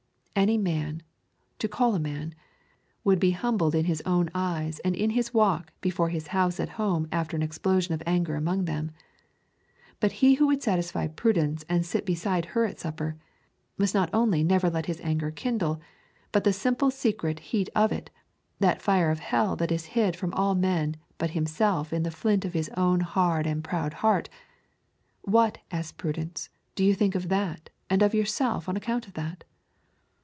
Any 0.33 0.57
man, 0.57 1.03
to 1.59 1.67
call 1.67 1.93
a 1.93 1.99
man, 1.99 2.33
would 3.03 3.19
be 3.19 3.29
humbled 3.29 3.75
in 3.75 3.85
his 3.85 4.01
own 4.07 4.31
eyes 4.33 4.79
and 4.79 4.95
in 4.95 5.11
his 5.11 5.35
walk 5.35 5.71
before 5.81 6.09
his 6.09 6.27
house 6.27 6.59
at 6.59 6.69
home 6.79 7.07
after 7.11 7.35
an 7.37 7.43
explosion 7.43 7.93
of 7.93 8.01
anger 8.07 8.33
among 8.35 8.65
them; 8.65 8.89
but 9.99 10.13
he 10.13 10.35
who 10.35 10.47
would 10.47 10.63
satisfy 10.63 11.05
Prudence 11.05 11.63
and 11.69 11.85
sit 11.85 12.07
beside 12.07 12.45
her 12.45 12.65
at 12.65 12.79
supper, 12.79 13.17
must 13.77 13.93
not 13.93 14.09
only 14.13 14.41
never 14.43 14.67
let 14.67 14.87
his 14.87 14.99
anger 15.01 15.29
kindle, 15.29 15.79
but 16.31 16.43
the 16.43 16.53
simple 16.53 16.89
secret 16.89 17.37
heat 17.39 17.69
of 17.75 17.91
it, 17.91 18.09
that 18.57 18.81
fire 18.81 19.11
of 19.11 19.19
hell 19.19 19.55
that 19.57 19.71
is 19.71 19.87
hid 19.93 20.15
from 20.15 20.33
all 20.33 20.55
men 20.55 20.95
but 21.19 21.31
himself 21.31 21.93
in 21.93 22.01
the 22.01 22.09
flint 22.09 22.45
of 22.45 22.53
his 22.53 22.69
own 22.75 23.01
hard 23.01 23.45
and 23.45 23.63
proud 23.63 23.95
heart, 23.95 24.27
what, 25.23 25.59
asks 25.69 25.91
Prudence, 25.91 26.49
do 26.73 26.83
you 26.85 26.95
think 26.95 27.13
of 27.13 27.29
that, 27.29 27.69
and 27.91 28.01
of 28.01 28.15
yourself 28.15 28.67
on 28.67 28.75
account 28.75 29.05
of 29.07 29.13
that? 29.13 29.43